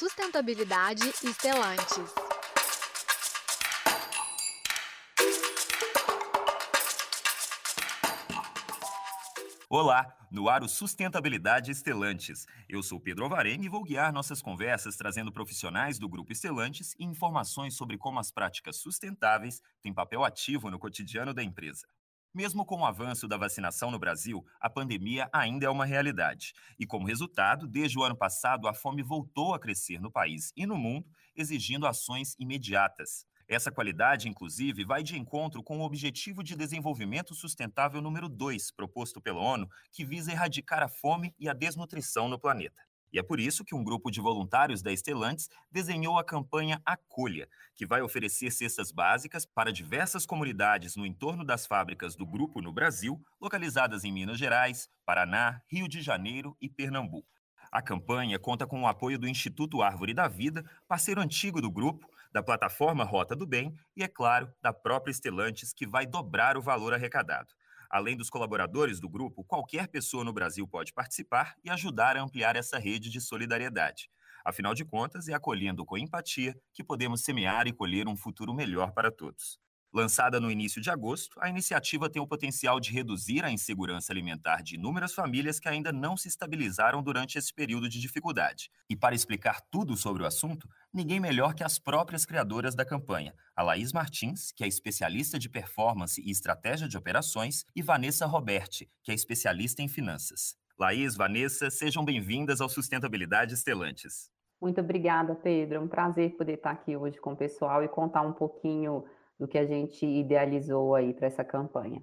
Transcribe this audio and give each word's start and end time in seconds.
Sustentabilidade 0.00 1.12
Estelantes. 1.22 2.14
Olá, 9.68 10.10
no 10.30 10.48
ar 10.48 10.62
o 10.62 10.68
Sustentabilidade 10.70 11.70
Estelantes. 11.70 12.46
Eu 12.66 12.82
sou 12.82 12.98
Pedro 12.98 13.24
Alvarenga 13.24 13.66
e 13.66 13.68
vou 13.68 13.84
guiar 13.84 14.10
nossas 14.10 14.40
conversas 14.40 14.96
trazendo 14.96 15.30
profissionais 15.30 15.98
do 15.98 16.08
Grupo 16.08 16.32
Estelantes 16.32 16.94
e 16.98 17.04
informações 17.04 17.76
sobre 17.76 17.98
como 17.98 18.18
as 18.18 18.32
práticas 18.32 18.76
sustentáveis 18.76 19.60
têm 19.82 19.92
papel 19.92 20.24
ativo 20.24 20.70
no 20.70 20.78
cotidiano 20.78 21.34
da 21.34 21.42
empresa. 21.42 21.86
Mesmo 22.32 22.64
com 22.64 22.82
o 22.82 22.86
avanço 22.86 23.26
da 23.26 23.36
vacinação 23.36 23.90
no 23.90 23.98
Brasil, 23.98 24.46
a 24.60 24.70
pandemia 24.70 25.28
ainda 25.32 25.66
é 25.66 25.68
uma 25.68 25.84
realidade. 25.84 26.52
E 26.78 26.86
como 26.86 27.06
resultado, 27.06 27.66
desde 27.66 27.98
o 27.98 28.04
ano 28.04 28.16
passado, 28.16 28.68
a 28.68 28.72
fome 28.72 29.02
voltou 29.02 29.52
a 29.52 29.58
crescer 29.58 30.00
no 30.00 30.12
país 30.12 30.52
e 30.56 30.64
no 30.64 30.76
mundo, 30.76 31.08
exigindo 31.34 31.88
ações 31.88 32.36
imediatas. 32.38 33.26
Essa 33.48 33.72
qualidade, 33.72 34.28
inclusive, 34.28 34.84
vai 34.84 35.02
de 35.02 35.18
encontro 35.18 35.60
com 35.60 35.80
o 35.80 35.82
Objetivo 35.82 36.40
de 36.44 36.54
Desenvolvimento 36.54 37.34
Sustentável 37.34 38.00
número 38.00 38.28
2, 38.28 38.70
proposto 38.70 39.20
pela 39.20 39.40
ONU, 39.40 39.68
que 39.90 40.04
visa 40.04 40.30
erradicar 40.30 40.84
a 40.84 40.88
fome 40.88 41.34
e 41.36 41.48
a 41.48 41.52
desnutrição 41.52 42.28
no 42.28 42.38
planeta. 42.38 42.80
E 43.12 43.18
é 43.18 43.22
por 43.22 43.40
isso 43.40 43.64
que 43.64 43.74
um 43.74 43.82
grupo 43.82 44.10
de 44.10 44.20
voluntários 44.20 44.82
da 44.82 44.92
Estelantes 44.92 45.48
desenhou 45.70 46.18
a 46.18 46.24
campanha 46.24 46.80
Acolha, 46.84 47.48
que 47.74 47.86
vai 47.86 48.02
oferecer 48.02 48.50
cestas 48.50 48.92
básicas 48.92 49.44
para 49.44 49.72
diversas 49.72 50.24
comunidades 50.24 50.96
no 50.96 51.04
entorno 51.04 51.44
das 51.44 51.66
fábricas 51.66 52.14
do 52.14 52.26
grupo 52.26 52.60
no 52.60 52.72
Brasil, 52.72 53.20
localizadas 53.40 54.04
em 54.04 54.12
Minas 54.12 54.38
Gerais, 54.38 54.88
Paraná, 55.04 55.60
Rio 55.66 55.88
de 55.88 56.00
Janeiro 56.00 56.56
e 56.60 56.68
Pernambuco. 56.68 57.28
A 57.72 57.80
campanha 57.80 58.38
conta 58.38 58.66
com 58.66 58.82
o 58.82 58.86
apoio 58.86 59.18
do 59.18 59.28
Instituto 59.28 59.80
Árvore 59.80 60.12
da 60.12 60.26
Vida, 60.26 60.64
parceiro 60.88 61.20
antigo 61.20 61.60
do 61.60 61.70
grupo, 61.70 62.08
da 62.32 62.42
plataforma 62.42 63.04
Rota 63.04 63.34
do 63.34 63.46
Bem 63.46 63.74
e, 63.96 64.02
é 64.02 64.08
claro, 64.08 64.52
da 64.62 64.72
própria 64.72 65.10
Estelantes, 65.10 65.72
que 65.72 65.86
vai 65.86 66.06
dobrar 66.06 66.56
o 66.56 66.62
valor 66.62 66.94
arrecadado. 66.94 67.48
Além 67.90 68.16
dos 68.16 68.30
colaboradores 68.30 69.00
do 69.00 69.08
grupo, 69.08 69.44
qualquer 69.44 69.88
pessoa 69.88 70.24
no 70.24 70.32
Brasil 70.32 70.66
pode 70.68 70.92
participar 70.92 71.56
e 71.64 71.70
ajudar 71.70 72.16
a 72.16 72.22
ampliar 72.22 72.54
essa 72.56 72.78
rede 72.78 73.10
de 73.10 73.20
solidariedade. 73.20 74.08
Afinal 74.44 74.74
de 74.74 74.84
contas, 74.84 75.28
é 75.28 75.34
acolhendo 75.34 75.84
com 75.84 75.98
empatia 75.98 76.56
que 76.72 76.84
podemos 76.84 77.22
semear 77.22 77.66
e 77.66 77.72
colher 77.72 78.06
um 78.08 78.16
futuro 78.16 78.54
melhor 78.54 78.92
para 78.92 79.10
todos. 79.10 79.58
Lançada 79.92 80.38
no 80.38 80.52
início 80.52 80.80
de 80.80 80.88
agosto, 80.88 81.36
a 81.40 81.48
iniciativa 81.48 82.08
tem 82.08 82.22
o 82.22 82.26
potencial 82.26 82.78
de 82.78 82.92
reduzir 82.92 83.44
a 83.44 83.50
insegurança 83.50 84.12
alimentar 84.12 84.62
de 84.62 84.76
inúmeras 84.76 85.12
famílias 85.12 85.58
que 85.58 85.68
ainda 85.68 85.90
não 85.90 86.16
se 86.16 86.28
estabilizaram 86.28 87.02
durante 87.02 87.36
esse 87.36 87.52
período 87.52 87.88
de 87.88 88.00
dificuldade. 88.00 88.70
E 88.88 88.94
para 88.94 89.16
explicar 89.16 89.60
tudo 89.68 89.96
sobre 89.96 90.22
o 90.22 90.26
assunto, 90.26 90.68
ninguém 90.94 91.18
melhor 91.18 91.54
que 91.54 91.64
as 91.64 91.76
próprias 91.76 92.24
criadoras 92.24 92.76
da 92.76 92.84
campanha, 92.84 93.34
a 93.56 93.64
Laís 93.64 93.92
Martins, 93.92 94.52
que 94.52 94.62
é 94.62 94.68
especialista 94.68 95.40
de 95.40 95.48
performance 95.48 96.22
e 96.24 96.30
estratégia 96.30 96.86
de 96.86 96.96
operações, 96.96 97.64
e 97.74 97.82
Vanessa 97.82 98.26
Roberti, 98.26 98.88
que 99.02 99.10
é 99.10 99.14
especialista 99.14 99.82
em 99.82 99.88
finanças. 99.88 100.56
Laís, 100.78 101.16
Vanessa, 101.16 101.68
sejam 101.68 102.04
bem-vindas 102.04 102.60
ao 102.60 102.68
Sustentabilidade 102.68 103.54
Estelantes. 103.54 104.30
Muito 104.62 104.80
obrigada, 104.80 105.34
Pedro. 105.34 105.76
É 105.76 105.80
um 105.80 105.88
prazer 105.88 106.36
poder 106.36 106.54
estar 106.54 106.70
aqui 106.70 106.96
hoje 106.96 107.18
com 107.18 107.32
o 107.32 107.36
pessoal 107.36 107.82
e 107.82 107.88
contar 107.88 108.22
um 108.22 108.32
pouquinho 108.32 109.04
do 109.40 109.48
que 109.48 109.56
a 109.56 109.64
gente 109.64 110.04
idealizou 110.04 110.94
aí 110.94 111.14
para 111.14 111.26
essa 111.26 111.42
campanha. 111.42 112.02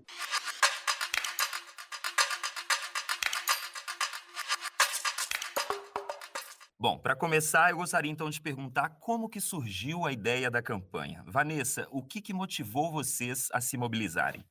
Bom, 6.79 6.97
para 6.97 7.15
começar, 7.15 7.69
eu 7.69 7.77
gostaria 7.77 8.11
então 8.11 8.29
de 8.29 8.41
perguntar 8.41 8.89
como 8.99 9.29
que 9.29 9.39
surgiu 9.39 10.05
a 10.05 10.11
ideia 10.11 10.49
da 10.49 10.63
campanha. 10.63 11.23
Vanessa, 11.27 11.87
o 11.91 12.01
que, 12.01 12.21
que 12.21 12.33
motivou 12.33 12.91
vocês 12.91 13.49
a 13.53 13.61
se 13.61 13.77
mobilizarem? 13.77 14.43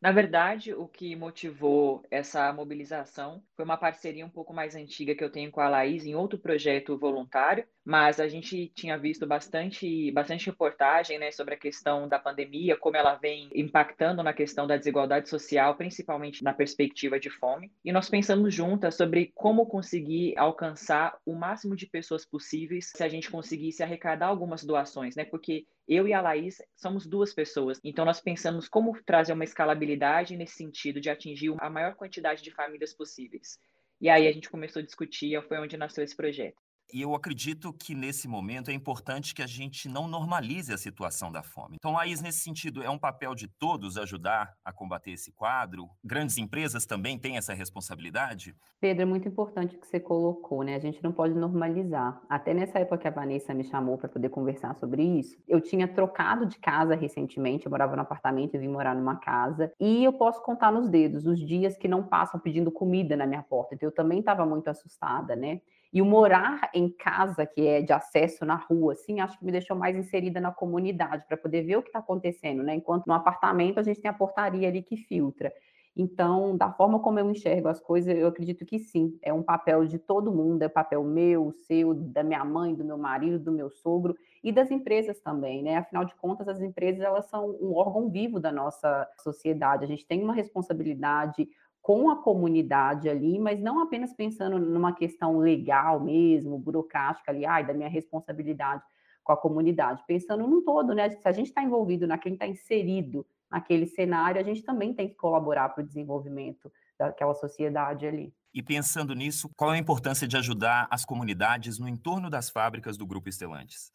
Na 0.00 0.12
verdade, 0.12 0.72
o 0.72 0.86
que 0.86 1.16
motivou 1.16 2.04
essa 2.08 2.52
mobilização 2.52 3.42
foi 3.56 3.64
uma 3.64 3.76
parceria 3.76 4.24
um 4.24 4.30
pouco 4.30 4.54
mais 4.54 4.76
antiga 4.76 5.12
que 5.12 5.24
eu 5.24 5.30
tenho 5.30 5.50
com 5.50 5.60
a 5.60 5.68
Laís 5.68 6.06
em 6.06 6.14
outro 6.14 6.38
projeto 6.38 6.96
voluntário, 6.96 7.66
mas 7.88 8.20
a 8.20 8.28
gente 8.28 8.70
tinha 8.74 8.98
visto 8.98 9.26
bastante, 9.26 10.12
bastante 10.12 10.44
reportagem 10.44 11.18
né, 11.18 11.32
sobre 11.32 11.54
a 11.54 11.58
questão 11.58 12.06
da 12.06 12.18
pandemia, 12.18 12.76
como 12.76 12.98
ela 12.98 13.14
vem 13.14 13.48
impactando 13.54 14.22
na 14.22 14.34
questão 14.34 14.66
da 14.66 14.76
desigualdade 14.76 15.30
social, 15.30 15.74
principalmente 15.74 16.44
na 16.44 16.52
perspectiva 16.52 17.18
de 17.18 17.30
fome. 17.30 17.72
E 17.82 17.90
nós 17.90 18.10
pensamos 18.10 18.54
juntas 18.54 18.94
sobre 18.94 19.32
como 19.34 19.64
conseguir 19.64 20.36
alcançar 20.36 21.16
o 21.24 21.34
máximo 21.34 21.74
de 21.74 21.86
pessoas 21.86 22.26
possíveis 22.26 22.92
se 22.94 23.02
a 23.02 23.08
gente 23.08 23.30
conseguisse 23.30 23.82
arrecadar 23.82 24.26
algumas 24.26 24.62
doações, 24.62 25.16
né? 25.16 25.24
Porque 25.24 25.64
eu 25.88 26.06
e 26.06 26.12
a 26.12 26.20
Laís 26.20 26.58
somos 26.76 27.06
duas 27.06 27.32
pessoas. 27.32 27.80
Então, 27.82 28.04
nós 28.04 28.20
pensamos 28.20 28.68
como 28.68 29.02
trazer 29.02 29.32
uma 29.32 29.44
escalabilidade 29.44 30.36
nesse 30.36 30.56
sentido 30.56 31.00
de 31.00 31.08
atingir 31.08 31.54
a 31.58 31.70
maior 31.70 31.94
quantidade 31.94 32.42
de 32.42 32.50
famílias 32.50 32.92
possíveis. 32.92 33.58
E 33.98 34.10
aí 34.10 34.28
a 34.28 34.32
gente 34.32 34.50
começou 34.50 34.80
a 34.80 34.84
discutir, 34.84 35.42
foi 35.48 35.56
onde 35.56 35.78
nasceu 35.78 36.04
esse 36.04 36.14
projeto. 36.14 36.67
E 36.92 37.02
eu 37.02 37.14
acredito 37.14 37.70
que 37.70 37.94
nesse 37.94 38.26
momento 38.26 38.70
é 38.70 38.74
importante 38.74 39.34
que 39.34 39.42
a 39.42 39.46
gente 39.46 39.90
não 39.90 40.08
normalize 40.08 40.72
a 40.72 40.78
situação 40.78 41.30
da 41.30 41.42
fome. 41.42 41.76
Então, 41.76 41.92
Laís, 41.92 42.22
nesse 42.22 42.38
sentido, 42.38 42.82
é 42.82 42.88
um 42.88 42.98
papel 42.98 43.34
de 43.34 43.46
todos 43.46 43.98
ajudar 43.98 44.54
a 44.64 44.72
combater 44.72 45.10
esse 45.10 45.30
quadro? 45.30 45.90
Grandes 46.02 46.38
empresas 46.38 46.86
também 46.86 47.18
têm 47.18 47.36
essa 47.36 47.52
responsabilidade? 47.52 48.56
Pedro, 48.80 49.02
é 49.02 49.04
muito 49.04 49.28
importante 49.28 49.76
o 49.76 49.78
que 49.78 49.86
você 49.86 50.00
colocou, 50.00 50.62
né? 50.62 50.76
A 50.76 50.78
gente 50.78 51.02
não 51.02 51.12
pode 51.12 51.34
normalizar. 51.34 52.22
Até 52.26 52.54
nessa 52.54 52.78
época 52.78 52.98
que 52.98 53.08
a 53.08 53.10
Vanessa 53.10 53.52
me 53.52 53.64
chamou 53.64 53.98
para 53.98 54.08
poder 54.08 54.30
conversar 54.30 54.74
sobre 54.76 55.02
isso, 55.02 55.36
eu 55.46 55.60
tinha 55.60 55.86
trocado 55.86 56.46
de 56.46 56.58
casa 56.58 56.94
recentemente, 56.94 57.66
eu 57.66 57.70
morava 57.70 57.96
no 57.96 58.02
apartamento 58.02 58.54
e 58.54 58.58
vim 58.58 58.68
morar 58.68 58.94
numa 58.94 59.16
casa, 59.16 59.70
e 59.78 60.04
eu 60.04 60.12
posso 60.14 60.42
contar 60.42 60.72
nos 60.72 60.88
dedos 60.88 61.26
os 61.26 61.38
dias 61.38 61.76
que 61.76 61.86
não 61.86 62.02
passam 62.02 62.40
pedindo 62.40 62.72
comida 62.72 63.14
na 63.14 63.26
minha 63.26 63.42
porta. 63.42 63.74
Então, 63.74 63.88
eu 63.88 63.94
também 63.94 64.20
estava 64.20 64.46
muito 64.46 64.68
assustada, 64.68 65.36
né? 65.36 65.60
E 65.92 66.02
o 66.02 66.04
morar 66.04 66.70
em 66.74 66.90
casa, 66.90 67.46
que 67.46 67.66
é 67.66 67.80
de 67.80 67.92
acesso 67.92 68.44
na 68.44 68.56
rua, 68.56 68.92
assim, 68.92 69.20
acho 69.20 69.38
que 69.38 69.44
me 69.44 69.52
deixou 69.52 69.76
mais 69.76 69.96
inserida 69.96 70.40
na 70.40 70.52
comunidade, 70.52 71.24
para 71.26 71.36
poder 71.36 71.62
ver 71.62 71.76
o 71.76 71.82
que 71.82 71.88
está 71.88 71.98
acontecendo, 72.00 72.62
né? 72.62 72.74
Enquanto 72.74 73.06
no 73.06 73.14
apartamento 73.14 73.80
a 73.80 73.82
gente 73.82 74.00
tem 74.00 74.10
a 74.10 74.14
portaria 74.14 74.68
ali 74.68 74.82
que 74.82 74.96
filtra. 74.96 75.52
Então, 75.96 76.56
da 76.56 76.70
forma 76.70 77.00
como 77.00 77.18
eu 77.18 77.28
enxergo 77.28 77.66
as 77.68 77.80
coisas, 77.80 78.16
eu 78.16 78.28
acredito 78.28 78.64
que 78.64 78.78
sim, 78.78 79.18
é 79.20 79.32
um 79.32 79.42
papel 79.42 79.84
de 79.84 79.98
todo 79.98 80.30
mundo, 80.30 80.62
é 80.62 80.68
papel 80.68 81.02
meu, 81.02 81.50
seu, 81.50 81.92
da 81.92 82.22
minha 82.22 82.44
mãe, 82.44 82.72
do 82.74 82.84
meu 82.84 82.96
marido, 82.96 83.38
do 83.40 83.50
meu 83.50 83.68
sogro 83.68 84.14
e 84.44 84.52
das 84.52 84.70
empresas 84.70 85.18
também, 85.20 85.60
né? 85.62 85.76
Afinal 85.78 86.04
de 86.04 86.14
contas, 86.14 86.46
as 86.46 86.60
empresas 86.60 87.00
elas 87.02 87.26
são 87.26 87.50
um 87.60 87.74
órgão 87.74 88.08
vivo 88.08 88.38
da 88.38 88.52
nossa 88.52 89.08
sociedade. 89.24 89.84
A 89.84 89.88
gente 89.88 90.06
tem 90.06 90.22
uma 90.22 90.34
responsabilidade 90.34 91.48
com 91.88 92.10
a 92.10 92.16
comunidade 92.16 93.08
ali, 93.08 93.38
mas 93.38 93.58
não 93.58 93.80
apenas 93.80 94.12
pensando 94.12 94.58
numa 94.58 94.92
questão 94.92 95.38
legal 95.38 95.98
mesmo, 95.98 96.58
burocrática 96.58 97.30
ali, 97.30 97.46
ai, 97.46 97.66
da 97.66 97.72
minha 97.72 97.88
responsabilidade 97.88 98.82
com 99.24 99.32
a 99.32 99.36
comunidade, 99.38 100.04
pensando 100.06 100.46
num 100.46 100.62
todo, 100.62 100.92
né? 100.94 101.08
Se 101.08 101.26
a 101.26 101.32
gente 101.32 101.46
está 101.46 101.62
envolvido 101.62 102.06
naquele, 102.06 102.34
está 102.34 102.46
inserido 102.46 103.26
naquele 103.50 103.86
cenário, 103.86 104.38
a 104.38 104.44
gente 104.44 104.62
também 104.62 104.92
tem 104.92 105.08
que 105.08 105.14
colaborar 105.14 105.70
para 105.70 105.82
o 105.82 105.86
desenvolvimento 105.86 106.70
daquela 106.98 107.32
sociedade 107.32 108.06
ali. 108.06 108.34
E 108.52 108.62
pensando 108.62 109.14
nisso, 109.14 109.48
qual 109.56 109.72
é 109.72 109.76
a 109.76 109.80
importância 109.80 110.28
de 110.28 110.36
ajudar 110.36 110.86
as 110.90 111.06
comunidades 111.06 111.78
no 111.78 111.88
entorno 111.88 112.28
das 112.28 112.50
fábricas 112.50 112.98
do 112.98 113.06
Grupo 113.06 113.30
Estelantes? 113.30 113.94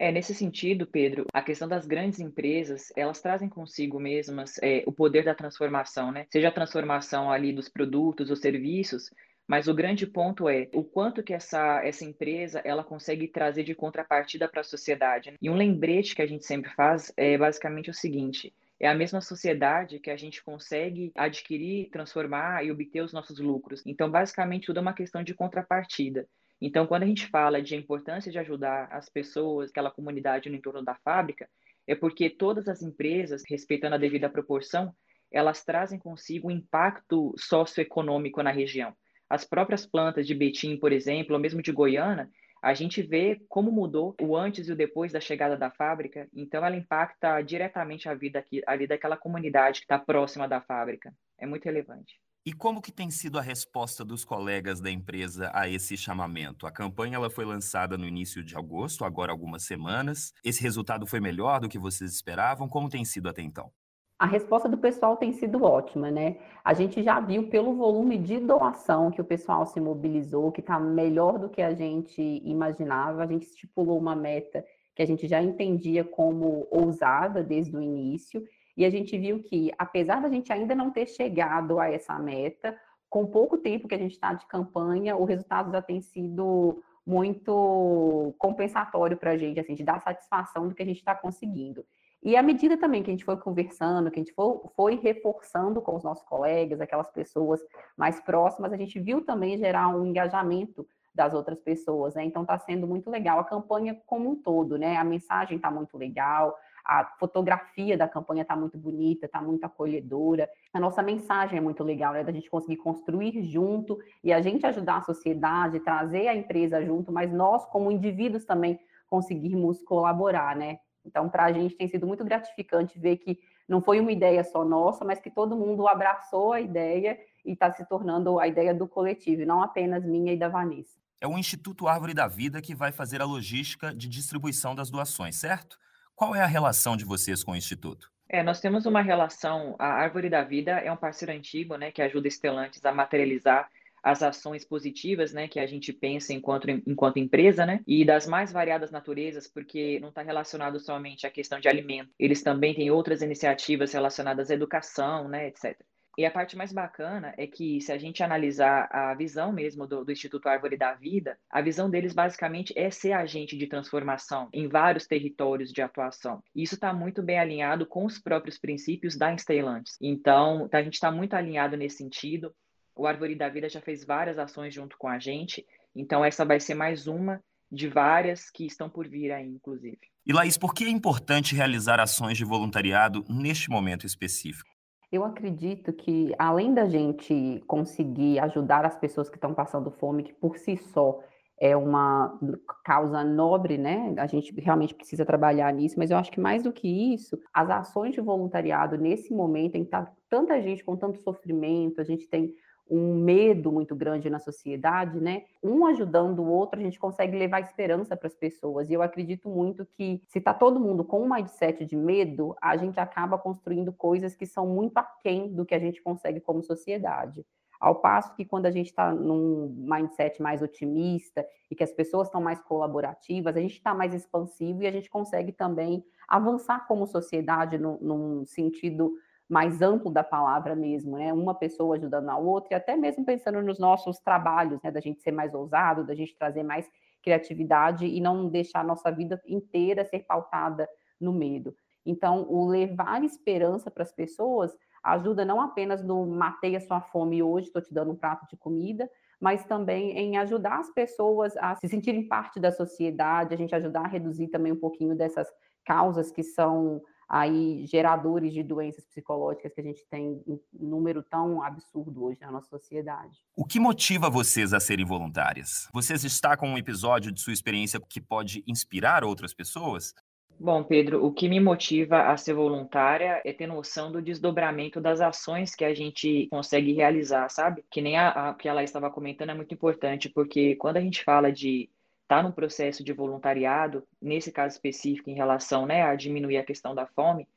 É, 0.00 0.10
nesse 0.10 0.34
sentido, 0.34 0.86
Pedro, 0.86 1.26
a 1.30 1.42
questão 1.42 1.68
das 1.68 1.86
grandes 1.86 2.20
empresas, 2.20 2.90
elas 2.96 3.20
trazem 3.20 3.50
consigo 3.50 4.00
mesmas 4.00 4.56
é, 4.62 4.82
o 4.86 4.92
poder 4.92 5.22
da 5.22 5.34
transformação, 5.34 6.10
né? 6.10 6.26
Seja 6.32 6.48
a 6.48 6.52
transformação 6.52 7.30
ali 7.30 7.52
dos 7.52 7.68
produtos 7.68 8.30
ou 8.30 8.36
serviços, 8.36 9.10
mas 9.46 9.68
o 9.68 9.74
grande 9.74 10.06
ponto 10.06 10.48
é 10.48 10.70
o 10.72 10.82
quanto 10.82 11.22
que 11.22 11.34
essa, 11.34 11.84
essa 11.84 12.02
empresa 12.02 12.62
ela 12.64 12.82
consegue 12.82 13.28
trazer 13.28 13.62
de 13.62 13.74
contrapartida 13.74 14.48
para 14.48 14.62
a 14.62 14.64
sociedade. 14.64 15.32
Né? 15.32 15.36
E 15.38 15.50
um 15.50 15.54
lembrete 15.54 16.14
que 16.14 16.22
a 16.22 16.26
gente 16.26 16.46
sempre 16.46 16.70
faz 16.70 17.12
é 17.14 17.36
basicamente 17.36 17.90
o 17.90 17.94
seguinte: 17.94 18.54
é 18.80 18.88
a 18.88 18.94
mesma 18.94 19.20
sociedade 19.20 20.00
que 20.00 20.10
a 20.10 20.16
gente 20.16 20.42
consegue 20.42 21.12
adquirir, 21.14 21.90
transformar 21.90 22.64
e 22.64 22.72
obter 22.72 23.02
os 23.02 23.12
nossos 23.12 23.38
lucros. 23.38 23.82
Então, 23.84 24.10
basicamente, 24.10 24.64
tudo 24.64 24.78
é 24.78 24.80
uma 24.80 24.94
questão 24.94 25.22
de 25.22 25.34
contrapartida. 25.34 26.26
Então, 26.60 26.86
quando 26.86 27.04
a 27.04 27.06
gente 27.06 27.26
fala 27.28 27.62
de 27.62 27.74
importância 27.74 28.30
de 28.30 28.38
ajudar 28.38 28.88
as 28.92 29.08
pessoas, 29.08 29.70
aquela 29.70 29.90
comunidade 29.90 30.50
no 30.50 30.56
entorno 30.56 30.84
da 30.84 30.94
fábrica, 30.96 31.48
é 31.86 31.94
porque 31.94 32.28
todas 32.28 32.68
as 32.68 32.82
empresas, 32.82 33.42
respeitando 33.48 33.94
a 33.94 33.98
devida 33.98 34.28
proporção, 34.28 34.94
elas 35.32 35.64
trazem 35.64 35.98
consigo 35.98 36.48
um 36.48 36.50
impacto 36.50 37.34
socioeconômico 37.38 38.42
na 38.42 38.50
região. 38.50 38.94
As 39.28 39.44
próprias 39.44 39.86
plantas 39.86 40.26
de 40.26 40.34
Betim, 40.34 40.76
por 40.76 40.92
exemplo, 40.92 41.34
ou 41.34 41.40
mesmo 41.40 41.62
de 41.62 41.72
Goiânia, 41.72 42.28
a 42.62 42.74
gente 42.74 43.00
vê 43.00 43.40
como 43.48 43.72
mudou 43.72 44.14
o 44.20 44.36
antes 44.36 44.68
e 44.68 44.72
o 44.72 44.76
depois 44.76 45.12
da 45.12 45.20
chegada 45.20 45.56
da 45.56 45.70
fábrica, 45.70 46.28
então 46.34 46.64
ela 46.64 46.76
impacta 46.76 47.40
diretamente 47.40 48.08
a 48.08 48.14
vida 48.14 48.38
aqui, 48.38 48.60
ali 48.66 48.86
daquela 48.86 49.16
comunidade 49.16 49.80
que 49.80 49.84
está 49.84 49.98
próxima 49.98 50.46
da 50.46 50.60
fábrica. 50.60 51.14
É 51.38 51.46
muito 51.46 51.64
relevante. 51.64 52.20
E 52.44 52.54
como 52.54 52.80
que 52.80 52.90
tem 52.90 53.10
sido 53.10 53.38
a 53.38 53.42
resposta 53.42 54.02
dos 54.02 54.24
colegas 54.24 54.80
da 54.80 54.90
empresa 54.90 55.50
a 55.52 55.68
esse 55.68 55.94
chamamento? 55.94 56.66
A 56.66 56.72
campanha 56.72 57.16
ela 57.16 57.28
foi 57.28 57.44
lançada 57.44 57.98
no 57.98 58.06
início 58.06 58.42
de 58.42 58.56
agosto, 58.56 59.04
agora 59.04 59.30
algumas 59.30 59.64
semanas. 59.64 60.32
Esse 60.42 60.62
resultado 60.62 61.06
foi 61.06 61.20
melhor 61.20 61.60
do 61.60 61.68
que 61.68 61.78
vocês 61.78 62.10
esperavam? 62.10 62.66
Como 62.66 62.88
tem 62.88 63.04
sido 63.04 63.28
até 63.28 63.42
então? 63.42 63.70
A 64.18 64.24
resposta 64.24 64.70
do 64.70 64.78
pessoal 64.78 65.18
tem 65.18 65.34
sido 65.34 65.62
ótima, 65.64 66.10
né? 66.10 66.38
A 66.64 66.72
gente 66.72 67.02
já 67.02 67.20
viu 67.20 67.50
pelo 67.50 67.74
volume 67.74 68.16
de 68.16 68.38
doação 68.38 69.10
que 69.10 69.20
o 69.20 69.24
pessoal 69.24 69.66
se 69.66 69.78
mobilizou, 69.78 70.50
que 70.50 70.60
está 70.60 70.80
melhor 70.80 71.38
do 71.38 71.50
que 71.50 71.60
a 71.60 71.74
gente 71.74 72.22
imaginava. 72.42 73.22
A 73.22 73.26
gente 73.26 73.46
estipulou 73.46 73.98
uma 73.98 74.16
meta 74.16 74.64
que 74.94 75.02
a 75.02 75.06
gente 75.06 75.28
já 75.28 75.42
entendia 75.42 76.04
como 76.04 76.66
ousada 76.70 77.42
desde 77.42 77.76
o 77.76 77.82
início, 77.82 78.42
e 78.80 78.84
a 78.86 78.88
gente 78.88 79.18
viu 79.18 79.42
que, 79.42 79.70
apesar 79.76 80.22
da 80.22 80.30
gente 80.30 80.50
ainda 80.50 80.74
não 80.74 80.90
ter 80.90 81.06
chegado 81.06 81.78
a 81.78 81.90
essa 81.90 82.18
meta, 82.18 82.74
com 83.10 83.26
pouco 83.26 83.58
tempo 83.58 83.86
que 83.86 83.94
a 83.94 83.98
gente 83.98 84.12
está 84.12 84.32
de 84.32 84.46
campanha, 84.46 85.18
o 85.18 85.24
resultado 85.26 85.70
já 85.70 85.82
tem 85.82 86.00
sido 86.00 86.82
muito 87.04 88.34
compensatório 88.38 89.18
para 89.18 89.32
a 89.32 89.36
gente, 89.36 89.60
assim, 89.60 89.74
de 89.74 89.84
dar 89.84 90.00
satisfação 90.00 90.66
do 90.66 90.74
que 90.74 90.82
a 90.82 90.86
gente 90.86 90.96
está 90.96 91.14
conseguindo. 91.14 91.84
E 92.22 92.34
à 92.38 92.42
medida 92.42 92.78
também 92.78 93.02
que 93.02 93.10
a 93.10 93.12
gente 93.12 93.24
foi 93.24 93.36
conversando, 93.36 94.10
que 94.10 94.18
a 94.18 94.22
gente 94.22 94.32
foi, 94.32 94.58
foi, 94.74 94.94
reforçando 94.94 95.82
com 95.82 95.94
os 95.94 96.02
nossos 96.02 96.24
colegas, 96.24 96.80
aquelas 96.80 97.10
pessoas 97.10 97.60
mais 97.98 98.18
próximas, 98.22 98.72
a 98.72 98.78
gente 98.78 98.98
viu 98.98 99.22
também 99.22 99.58
gerar 99.58 99.88
um 99.88 100.06
engajamento 100.06 100.86
das 101.14 101.34
outras 101.34 101.60
pessoas, 101.60 102.14
né? 102.14 102.24
Então 102.24 102.42
está 102.42 102.58
sendo 102.58 102.86
muito 102.86 103.10
legal 103.10 103.40
a 103.40 103.44
campanha 103.44 104.00
como 104.06 104.30
um 104.30 104.36
todo, 104.36 104.78
né? 104.78 104.96
A 104.96 105.04
mensagem 105.04 105.56
está 105.56 105.70
muito 105.70 105.98
legal, 105.98 106.56
a 106.90 107.04
fotografia 107.20 107.96
da 107.96 108.08
campanha 108.08 108.42
está 108.42 108.56
muito 108.56 108.76
bonita, 108.76 109.26
está 109.26 109.40
muito 109.40 109.62
acolhedora. 109.62 110.50
A 110.72 110.80
nossa 110.80 111.00
mensagem 111.00 111.56
é 111.56 111.60
muito 111.60 111.84
legal, 111.84 112.12
né? 112.12 112.24
Da 112.24 112.32
gente 112.32 112.50
conseguir 112.50 112.78
construir 112.78 113.44
junto 113.44 113.96
e 114.24 114.32
a 114.32 114.40
gente 114.40 114.66
ajudar 114.66 114.96
a 114.96 115.02
sociedade, 115.02 115.78
trazer 115.78 116.26
a 116.26 116.34
empresa 116.34 116.84
junto, 116.84 117.12
mas 117.12 117.32
nós, 117.32 117.64
como 117.66 117.92
indivíduos, 117.92 118.44
também 118.44 118.80
conseguirmos 119.06 119.80
colaborar, 119.84 120.56
né? 120.56 120.80
Então, 121.06 121.28
para 121.28 121.44
a 121.44 121.52
gente 121.52 121.76
tem 121.76 121.86
sido 121.86 122.08
muito 122.08 122.24
gratificante 122.24 122.98
ver 122.98 123.18
que 123.18 123.38
não 123.68 123.80
foi 123.80 124.00
uma 124.00 124.10
ideia 124.10 124.42
só 124.42 124.64
nossa, 124.64 125.04
mas 125.04 125.20
que 125.20 125.30
todo 125.30 125.56
mundo 125.56 125.86
abraçou 125.86 126.52
a 126.52 126.60
ideia 126.60 127.16
e 127.44 127.52
está 127.52 127.70
se 127.70 127.88
tornando 127.88 128.40
a 128.40 128.48
ideia 128.48 128.74
do 128.74 128.88
coletivo, 128.88 129.46
não 129.46 129.62
apenas 129.62 130.04
minha 130.04 130.32
e 130.32 130.36
da 130.36 130.48
Vanessa. 130.48 130.98
É 131.20 131.28
o 131.28 131.38
Instituto 131.38 131.86
Árvore 131.86 132.14
da 132.14 132.26
Vida 132.26 132.60
que 132.60 132.74
vai 132.74 132.90
fazer 132.90 133.22
a 133.22 133.24
logística 133.24 133.94
de 133.94 134.08
distribuição 134.08 134.74
das 134.74 134.90
doações, 134.90 135.36
certo? 135.36 135.78
Qual 136.20 136.36
é 136.36 136.42
a 136.42 136.46
relação 136.46 136.98
de 136.98 137.04
vocês 137.06 137.42
com 137.42 137.52
o 137.52 137.56
Instituto? 137.56 138.12
É, 138.28 138.42
nós 138.42 138.60
temos 138.60 138.84
uma 138.84 139.00
relação, 139.00 139.74
a 139.78 139.86
Árvore 139.86 140.28
da 140.28 140.44
Vida 140.44 140.72
é 140.72 140.92
um 140.92 140.96
parceiro 140.96 141.32
antigo, 141.32 141.78
né, 141.78 141.90
que 141.90 142.02
ajuda 142.02 142.28
Estelantes 142.28 142.84
a 142.84 142.92
materializar 142.92 143.70
as 144.02 144.22
ações 144.22 144.62
positivas, 144.62 145.32
né, 145.32 145.48
que 145.48 145.58
a 145.58 145.66
gente 145.66 145.94
pensa 145.94 146.34
enquanto, 146.34 146.68
enquanto 146.68 147.18
empresa, 147.18 147.64
né, 147.64 147.80
e 147.86 148.04
das 148.04 148.26
mais 148.26 148.52
variadas 148.52 148.90
naturezas, 148.90 149.48
porque 149.48 149.98
não 149.98 150.10
está 150.10 150.20
relacionado 150.20 150.78
somente 150.78 151.26
à 151.26 151.30
questão 151.30 151.58
de 151.58 151.68
alimento, 151.68 152.10
eles 152.18 152.42
também 152.42 152.74
têm 152.74 152.90
outras 152.90 153.22
iniciativas 153.22 153.94
relacionadas 153.94 154.50
à 154.50 154.54
educação, 154.54 155.26
né, 155.26 155.48
etc. 155.48 155.74
E 156.18 156.24
a 156.24 156.30
parte 156.30 156.56
mais 156.56 156.72
bacana 156.72 157.32
é 157.38 157.46
que, 157.46 157.80
se 157.80 157.92
a 157.92 157.98
gente 157.98 158.22
analisar 158.22 158.88
a 158.90 159.14
visão 159.14 159.52
mesmo 159.52 159.86
do, 159.86 160.04
do, 160.04 160.12
Instituto 160.12 160.48
Árvore 160.48 160.76
da 160.76 160.92
Vida, 160.94 161.38
a 161.48 161.62
visão 161.62 161.88
deles 161.88 162.12
basicamente 162.12 162.72
é 162.76 162.90
ser 162.90 163.12
agente 163.12 163.56
de 163.56 163.66
transformação 163.66 164.48
em 164.52 164.68
vários 164.68 165.06
territórios 165.06 165.72
de 165.72 165.80
atuação. 165.80 166.42
Isso 166.54 166.74
está 166.74 166.92
muito 166.92 167.22
bem 167.22 167.38
alinhado 167.38 167.86
com 167.86 168.04
os 168.04 168.18
próprios 168.18 168.58
princípios 168.58 169.16
da 169.16 169.32
Instellantes. 169.32 169.96
Então, 170.00 170.68
a 170.72 170.82
gente 170.82 170.94
está 170.94 171.10
muito 171.10 171.34
alinhado 171.34 171.76
nesse 171.76 171.98
sentido. 171.98 172.54
O 172.94 173.06
Árvore 173.06 173.34
da 173.34 173.48
Vida 173.48 173.68
já 173.68 173.80
fez 173.80 174.04
várias 174.04 174.38
ações 174.38 174.74
junto 174.74 174.98
com 174.98 175.08
a 175.08 175.18
gente, 175.18 175.64
então 175.94 176.24
essa 176.24 176.44
vai 176.44 176.60
ser 176.60 176.74
mais 176.74 177.06
uma 177.06 177.42
de 177.70 177.88
várias 177.88 178.50
que 178.50 178.66
estão 178.66 178.90
por 178.90 179.08
vir 179.08 179.30
aí, 179.30 179.46
inclusive. 179.46 179.98
E 180.26 180.32
Laís, 180.32 180.58
por 180.58 180.74
que 180.74 180.84
é 180.84 180.88
importante 180.88 181.54
realizar 181.54 182.00
ações 182.00 182.36
de 182.36 182.44
voluntariado 182.44 183.24
neste 183.28 183.70
momento 183.70 184.06
específico? 184.06 184.69
Eu 185.12 185.24
acredito 185.24 185.92
que, 185.92 186.32
além 186.38 186.72
da 186.72 186.86
gente 186.88 187.62
conseguir 187.66 188.38
ajudar 188.38 188.84
as 188.84 188.96
pessoas 188.96 189.28
que 189.28 189.36
estão 189.36 189.52
passando 189.52 189.90
fome, 189.90 190.22
que 190.22 190.32
por 190.32 190.56
si 190.56 190.76
só 190.76 191.20
é 191.60 191.76
uma 191.76 192.38
causa 192.84 193.22
nobre, 193.22 193.76
né? 193.76 194.14
A 194.16 194.26
gente 194.26 194.58
realmente 194.58 194.94
precisa 194.94 195.26
trabalhar 195.26 195.72
nisso, 195.74 195.96
mas 195.98 196.10
eu 196.10 196.16
acho 196.16 196.30
que 196.30 196.40
mais 196.40 196.62
do 196.62 196.72
que 196.72 197.12
isso, 197.12 197.38
as 197.52 197.68
ações 197.68 198.14
de 198.14 198.20
voluntariado 198.20 198.96
nesse 198.96 199.34
momento 199.34 199.74
em 199.74 199.84
que 199.84 199.90
tá 199.90 200.10
tanta 200.28 200.60
gente 200.62 200.82
com 200.84 200.96
tanto 200.96 201.20
sofrimento, 201.20 202.00
a 202.00 202.04
gente 202.04 202.26
tem 202.28 202.54
um 202.90 203.14
medo 203.14 203.70
muito 203.70 203.94
grande 203.94 204.28
na 204.28 204.40
sociedade, 204.40 205.20
né? 205.20 205.44
Um 205.62 205.86
ajudando 205.86 206.40
o 206.40 206.48
outro, 206.50 206.80
a 206.80 206.82
gente 206.82 206.98
consegue 206.98 207.36
levar 207.36 207.60
esperança 207.60 208.16
para 208.16 208.26
as 208.26 208.34
pessoas. 208.34 208.90
E 208.90 208.94
eu 208.94 209.02
acredito 209.02 209.48
muito 209.48 209.86
que 209.86 210.20
se 210.26 210.38
está 210.38 210.52
todo 210.52 210.80
mundo 210.80 211.04
com 211.04 211.22
um 211.22 211.32
mindset 211.32 211.84
de 211.84 211.96
medo, 211.96 212.56
a 212.60 212.76
gente 212.76 212.98
acaba 212.98 213.38
construindo 213.38 213.92
coisas 213.92 214.34
que 214.34 214.44
são 214.44 214.66
muito 214.66 214.98
aquém 214.98 215.54
do 215.54 215.64
que 215.64 215.74
a 215.74 215.78
gente 215.78 216.02
consegue 216.02 216.40
como 216.40 216.62
sociedade. 216.62 217.46
Ao 217.80 217.94
passo 217.94 218.34
que 218.34 218.44
quando 218.44 218.66
a 218.66 218.70
gente 218.70 218.88
está 218.88 219.14
num 219.14 219.74
mindset 219.78 220.42
mais 220.42 220.60
otimista 220.60 221.46
e 221.70 221.74
que 221.74 221.82
as 221.82 221.92
pessoas 221.92 222.28
estão 222.28 222.40
mais 222.40 222.60
colaborativas, 222.60 223.56
a 223.56 223.60
gente 223.60 223.72
está 223.72 223.94
mais 223.94 224.12
expansivo 224.12 224.82
e 224.82 224.86
a 224.86 224.90
gente 224.90 225.08
consegue 225.08 225.50
também 225.50 226.04
avançar 226.28 226.86
como 226.86 227.06
sociedade 227.06 227.78
no, 227.78 227.98
num 228.02 228.44
sentido 228.44 229.14
mais 229.50 229.82
amplo 229.82 230.12
da 230.12 230.22
palavra 230.22 230.76
mesmo, 230.76 231.18
né? 231.18 231.32
Uma 231.32 231.54
pessoa 231.54 231.96
ajudando 231.96 232.28
a 232.28 232.38
outra, 232.38 232.74
e 232.74 232.76
até 232.76 232.96
mesmo 232.96 233.24
pensando 233.24 233.60
nos 233.60 233.80
nossos 233.80 234.20
trabalhos, 234.20 234.80
né? 234.80 234.92
Da 234.92 235.00
gente 235.00 235.20
ser 235.20 235.32
mais 235.32 235.52
ousado, 235.52 236.06
da 236.06 236.14
gente 236.14 236.36
trazer 236.36 236.62
mais 236.62 236.88
criatividade 237.20 238.06
e 238.06 238.20
não 238.20 238.48
deixar 238.48 238.80
a 238.80 238.84
nossa 238.84 239.10
vida 239.10 239.42
inteira 239.44 240.04
ser 240.04 240.20
pautada 240.20 240.88
no 241.20 241.32
medo. 241.32 241.74
Então, 242.06 242.46
o 242.48 242.66
levar 242.66 243.24
esperança 243.24 243.90
para 243.90 244.04
as 244.04 244.12
pessoas 244.12 244.72
ajuda 245.02 245.44
não 245.44 245.60
apenas 245.60 246.02
no 246.02 246.24
matei 246.26 246.76
a 246.76 246.80
sua 246.80 247.00
fome 247.00 247.42
hoje, 247.42 247.66
estou 247.66 247.82
te 247.82 247.92
dando 247.92 248.12
um 248.12 248.16
prato 248.16 248.46
de 248.48 248.56
comida, 248.56 249.10
mas 249.40 249.64
também 249.64 250.16
em 250.16 250.36
ajudar 250.36 250.78
as 250.78 250.90
pessoas 250.92 251.56
a 251.56 251.74
se 251.74 251.88
sentirem 251.88 252.28
parte 252.28 252.60
da 252.60 252.70
sociedade, 252.70 253.52
a 253.52 253.56
gente 253.56 253.74
ajudar 253.74 254.02
a 254.02 254.08
reduzir 254.08 254.48
também 254.48 254.72
um 254.72 254.78
pouquinho 254.78 255.16
dessas 255.16 255.48
causas 255.84 256.30
que 256.30 256.42
são 256.42 257.02
aí 257.30 257.86
geradores 257.86 258.52
de 258.52 258.64
doenças 258.64 259.06
psicológicas 259.06 259.72
que 259.72 259.80
a 259.80 259.84
gente 259.84 260.04
tem 260.10 260.42
em 260.44 260.60
número 260.72 261.22
tão 261.22 261.62
absurdo 261.62 262.24
hoje 262.24 262.40
na 262.40 262.50
nossa 262.50 262.68
sociedade. 262.68 263.38
O 263.56 263.64
que 263.64 263.78
motiva 263.78 264.28
vocês 264.28 264.74
a 264.74 264.80
serem 264.80 265.06
voluntárias? 265.06 265.88
Vocês 265.94 266.22
destacam 266.22 266.68
um 266.68 266.76
episódio 266.76 267.30
de 267.30 267.40
sua 267.40 267.52
experiência 267.52 268.00
que 268.00 268.20
pode 268.20 268.64
inspirar 268.66 269.22
outras 269.22 269.54
pessoas? 269.54 270.12
Bom, 270.58 270.82
Pedro, 270.82 271.24
o 271.24 271.32
que 271.32 271.48
me 271.48 271.58
motiva 271.60 272.30
a 272.30 272.36
ser 272.36 272.52
voluntária 272.52 273.40
é 273.46 273.52
ter 273.52 273.66
noção 273.66 274.12
do 274.12 274.20
desdobramento 274.20 275.00
das 275.00 275.20
ações 275.20 275.74
que 275.74 275.84
a 275.84 275.94
gente 275.94 276.48
consegue 276.50 276.92
realizar, 276.92 277.48
sabe? 277.48 277.82
Que 277.90 278.02
nem 278.02 278.18
a, 278.18 278.50
a 278.50 278.54
que 278.54 278.68
ela 278.68 278.82
estava 278.82 279.08
comentando 279.08 279.50
é 279.50 279.54
muito 279.54 279.72
importante, 279.72 280.28
porque 280.28 280.74
quando 280.76 280.98
a 280.98 281.00
gente 281.00 281.24
fala 281.24 281.50
de 281.50 281.88
está 282.30 282.44
num 282.44 282.52
processo 282.52 283.02
de 283.02 283.12
voluntariado, 283.12 284.06
nesse 284.22 284.52
caso 284.52 284.76
específico 284.76 285.28
em 285.28 285.34
relação 285.34 285.84
né, 285.84 286.02
a 286.02 286.14
diminuir 286.14 286.58
a 286.58 286.64
questão 286.64 286.94
da 286.94 287.04
fome, 287.04 287.48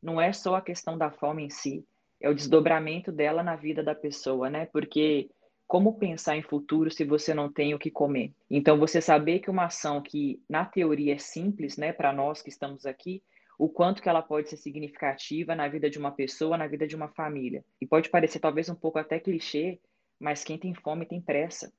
não 0.00 0.20
é 0.20 0.32
só 0.32 0.54
a 0.54 0.62
questão 0.62 0.96
da 0.96 1.10
fome 1.10 1.42
em 1.42 1.50
si, 1.50 1.84
é 2.20 2.30
o 2.30 2.34
desdobramento 2.34 3.10
dela 3.10 3.42
na 3.42 3.56
vida 3.56 3.82
da 3.82 3.92
pessoa, 3.92 4.48
né? 4.48 4.66
Porque 4.66 5.28
como 5.66 5.98
pensar 5.98 6.36
em 6.36 6.42
futuro 6.42 6.92
se 6.92 7.04
você 7.04 7.34
não 7.34 7.52
tem 7.52 7.74
o 7.74 7.78
que 7.78 7.90
comer? 7.90 8.32
Então, 8.48 8.78
você 8.78 9.00
saber 9.00 9.40
que 9.40 9.50
uma 9.50 9.64
ação 9.64 10.00
que, 10.00 10.40
na 10.48 10.64
teoria, 10.64 11.14
é 11.14 11.18
simples, 11.18 11.76
né, 11.76 11.92
para 11.92 12.12
nós 12.12 12.40
que 12.40 12.50
estamos 12.50 12.86
aqui, 12.86 13.22
o 13.58 13.68
quanto 13.68 14.00
que 14.00 14.08
ela 14.08 14.22
pode 14.22 14.48
ser 14.48 14.56
significativa 14.56 15.56
na 15.56 15.66
vida 15.66 15.90
de 15.90 15.98
uma 15.98 16.12
pessoa, 16.12 16.56
na 16.56 16.68
vida 16.68 16.86
de 16.86 16.94
uma 16.94 17.08
família. 17.08 17.64
E 17.80 17.86
pode 17.86 18.08
parecer 18.08 18.38
talvez 18.38 18.68
um 18.68 18.76
pouco 18.76 18.98
até 18.98 19.18
clichê, 19.18 19.80
mas 20.20 20.44
quem 20.44 20.56
tem 20.56 20.72
fome 20.72 21.04
tem 21.04 21.20
pressa. 21.20 21.72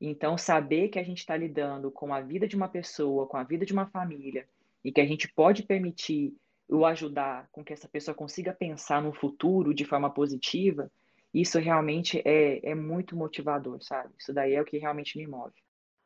Então, 0.00 0.38
saber 0.38 0.88
que 0.88 0.98
a 0.98 1.02
gente 1.02 1.18
está 1.18 1.36
lidando 1.36 1.90
com 1.90 2.14
a 2.14 2.20
vida 2.20 2.48
de 2.48 2.56
uma 2.56 2.68
pessoa, 2.68 3.26
com 3.26 3.36
a 3.36 3.44
vida 3.44 3.66
de 3.66 3.72
uma 3.72 3.86
família, 3.86 4.48
e 4.82 4.90
que 4.90 5.00
a 5.00 5.06
gente 5.06 5.32
pode 5.32 5.62
permitir 5.62 6.34
o 6.68 6.86
ajudar 6.86 7.48
com 7.52 7.64
que 7.64 7.72
essa 7.72 7.88
pessoa 7.88 8.14
consiga 8.14 8.52
pensar 8.52 9.02
no 9.02 9.12
futuro 9.12 9.74
de 9.74 9.84
forma 9.84 10.08
positiva, 10.08 10.90
isso 11.34 11.58
realmente 11.58 12.22
é, 12.24 12.70
é 12.70 12.74
muito 12.74 13.16
motivador, 13.16 13.82
sabe? 13.82 14.14
Isso 14.18 14.32
daí 14.32 14.54
é 14.54 14.62
o 14.62 14.64
que 14.64 14.78
realmente 14.78 15.18
me 15.18 15.26
move. 15.26 15.54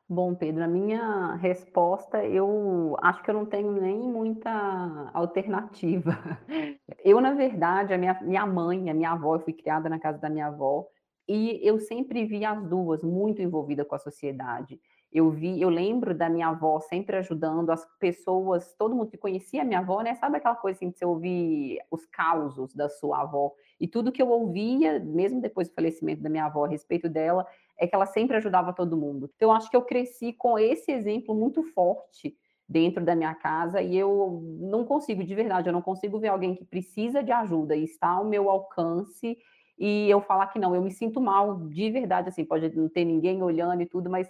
Bom, 0.07 0.35
Pedro, 0.35 0.65
a 0.65 0.69
minha 0.69 1.35
resposta, 1.37 2.23
eu 2.25 2.95
acho 3.01 3.23
que 3.23 3.31
eu 3.31 3.35
não 3.35 3.47
tenho 3.47 3.73
nem 3.73 3.99
muita 3.99 5.11
alternativa. 5.15 6.13
Eu, 7.03 7.21
na 7.21 7.35
verdade, 7.35 7.93
a 7.93 7.99
minha, 7.99 8.19
minha 8.23 8.47
mãe, 8.47 8.89
a 8.89 8.95
minha 8.95 9.11
avó, 9.11 9.37
eu 9.37 9.41
fui 9.41 9.53
criada 9.53 9.91
na 9.91 9.99
casa 9.99 10.17
da 10.17 10.31
minha 10.31 10.47
avó, 10.47 10.87
e 11.29 11.61
eu 11.67 11.79
sempre 11.79 12.25
vi 12.25 12.45
as 12.45 12.63
duas 12.67 13.03
muito 13.03 13.41
envolvidas 13.43 13.87
com 13.87 13.95
a 13.95 13.99
sociedade. 13.99 14.81
Eu 15.13 15.31
vi, 15.31 15.61
eu 15.61 15.69
lembro 15.69 16.13
da 16.13 16.29
minha 16.29 16.49
avó 16.49 16.81
sempre 16.81 17.17
ajudando 17.17 17.71
as 17.71 17.87
pessoas, 18.01 18.75
todo 18.77 18.97
mundo 18.97 19.11
que 19.11 19.17
conhecia 19.17 19.63
a 19.63 19.65
minha 19.65 19.79
avó, 19.79 20.03
né? 20.03 20.15
Sabe 20.17 20.39
aquela 20.39 20.57
coisa 20.57 20.77
assim 20.77 20.91
de 20.91 20.99
você 20.99 21.05
ouvir 21.05 21.79
os 21.91 22.05
causos 22.07 22.75
da 22.75 22.89
sua 22.89 23.23
avó 23.23 23.53
E 23.81 23.87
tudo 23.87 24.11
que 24.11 24.21
eu 24.21 24.29
ouvia, 24.29 24.99
mesmo 24.99 25.41
depois 25.41 25.69
do 25.69 25.75
falecimento 25.75 26.21
da 26.23 26.29
minha 26.29 26.47
avó 26.47 26.65
a 26.65 26.69
respeito 26.69 27.09
dela, 27.09 27.47
é 27.79 27.87
que 27.87 27.95
ela 27.95 28.07
sempre 28.07 28.37
ajudava 28.37 28.73
todo 28.73 28.97
mundo. 28.97 29.31
Então, 29.37 29.51
eu 29.51 29.53
acho 29.53 29.71
que 29.71 29.77
eu 29.77 29.83
cresci 29.83 30.33
com 30.33 30.59
esse 30.59 30.91
exemplo 30.91 31.35
muito 31.35 31.63
forte 31.63 32.37
dentro 32.69 33.05
da 33.05 33.15
minha 33.15 33.35
casa 33.35 33.83
e 33.83 33.97
eu 33.97 34.43
não 34.59 34.85
consigo, 34.85 35.23
de 35.23 35.35
verdade, 35.35 35.69
eu 35.69 35.73
não 35.73 35.83
consigo 35.83 36.19
ver 36.19 36.29
alguém 36.29 36.55
que 36.55 36.65
precisa 36.65 37.23
de 37.23 37.31
ajuda 37.31 37.77
e 37.77 37.85
está 37.85 38.09
ao 38.09 38.25
meu 38.25 38.49
alcance 38.49 39.37
e 39.79 40.09
eu 40.09 40.21
falar 40.21 40.49
que 40.49 40.59
não, 40.59 40.75
eu 40.75 40.83
me 40.83 40.91
sinto 40.91 41.21
mal, 41.21 41.69
de 41.69 41.91
verdade, 41.91 42.29
assim, 42.29 42.45
pode 42.45 42.75
não 42.77 42.89
ter 42.89 43.05
ninguém 43.05 43.43
olhando 43.43 43.83
e 43.83 43.87
tudo, 43.87 44.09
mas 44.09 44.29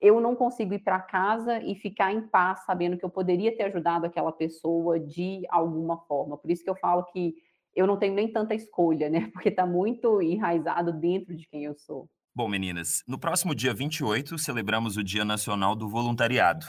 eu 0.00 0.20
não 0.20 0.34
consigo 0.34 0.74
ir 0.74 0.80
para 0.80 1.00
casa 1.00 1.62
e 1.62 1.74
ficar 1.74 2.12
em 2.12 2.22
paz 2.22 2.64
sabendo 2.66 2.98
que 2.98 3.04
eu 3.04 3.10
poderia 3.10 3.56
ter 3.56 3.64
ajudado 3.64 4.04
aquela 4.04 4.32
pessoa 4.32 4.98
de 4.98 5.42
alguma 5.48 5.96
forma. 5.96 6.36
Por 6.36 6.50
isso 6.50 6.64
que 6.64 6.70
eu 6.70 6.74
falo 6.74 7.04
que 7.04 7.34
eu 7.74 7.86
não 7.86 7.96
tenho 7.96 8.14
nem 8.14 8.30
tanta 8.30 8.54
escolha, 8.54 9.08
né? 9.08 9.30
Porque 9.32 9.48
está 9.48 9.64
muito 9.64 10.20
enraizado 10.20 10.92
dentro 10.92 11.34
de 11.34 11.46
quem 11.46 11.64
eu 11.64 11.74
sou. 11.74 12.08
Bom, 12.34 12.48
meninas, 12.48 13.04
no 13.06 13.18
próximo 13.18 13.54
dia 13.54 13.72
28 13.72 14.36
celebramos 14.38 14.96
o 14.96 15.04
Dia 15.04 15.24
Nacional 15.24 15.76
do 15.76 15.88
Voluntariado. 15.88 16.66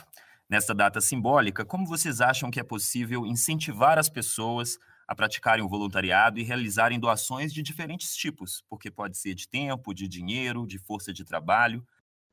Nesta 0.47 0.75
data 0.75 1.01
simbólica, 1.01 1.65
como 1.65 1.87
vocês 1.87 2.21
acham 2.21 2.51
que 2.51 2.59
é 2.59 2.63
possível 2.63 3.25
incentivar 3.25 3.97
as 3.97 4.09
pessoas 4.09 4.77
a 5.07 5.15
praticarem 5.15 5.63
o 5.63 5.67
voluntariado 5.67 6.39
e 6.39 6.43
realizarem 6.43 6.99
doações 6.99 7.53
de 7.53 7.61
diferentes 7.61 8.15
tipos, 8.15 8.63
porque 8.69 8.89
pode 8.89 9.17
ser 9.17 9.33
de 9.33 9.47
tempo, 9.47 9.93
de 9.93 10.07
dinheiro, 10.07 10.65
de 10.65 10.77
força 10.77 11.13
de 11.13 11.23
trabalho. 11.23 11.85